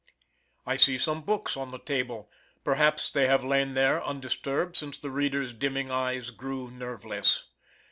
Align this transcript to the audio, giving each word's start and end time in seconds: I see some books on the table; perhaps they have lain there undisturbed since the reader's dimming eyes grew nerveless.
I 0.65 0.77
see 0.77 0.97
some 0.97 1.21
books 1.21 1.55
on 1.55 1.69
the 1.69 1.77
table; 1.77 2.31
perhaps 2.63 3.11
they 3.11 3.27
have 3.27 3.43
lain 3.43 3.75
there 3.75 4.03
undisturbed 4.03 4.75
since 4.75 4.97
the 4.97 5.11
reader's 5.11 5.53
dimming 5.53 5.91
eyes 5.91 6.31
grew 6.31 6.71
nerveless. 6.71 7.43